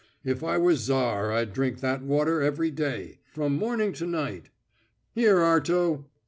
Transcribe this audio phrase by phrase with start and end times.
[0.23, 3.19] "If I were Tsar I'd drink that water every day...
[3.35, 4.49] from morning to night.
[5.13, 6.05] Here, Arto!